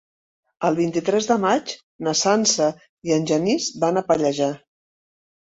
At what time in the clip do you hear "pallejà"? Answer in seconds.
4.11-4.51